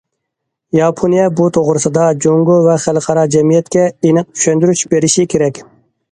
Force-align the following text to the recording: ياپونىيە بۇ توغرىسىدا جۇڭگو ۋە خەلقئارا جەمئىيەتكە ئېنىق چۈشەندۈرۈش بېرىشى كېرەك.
ياپونىيە 0.75 1.25
بۇ 1.39 1.49
توغرىسىدا 1.57 2.05
جۇڭگو 2.25 2.55
ۋە 2.67 2.77
خەلقئارا 2.85 3.25
جەمئىيەتكە 3.35 3.83
ئېنىق 4.07 4.31
چۈشەندۈرۈش 4.39 4.81
بېرىشى 4.95 5.27
كېرەك. 5.35 5.61